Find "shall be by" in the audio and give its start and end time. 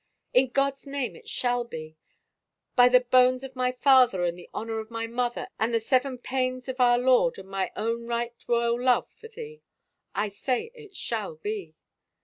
1.29-2.89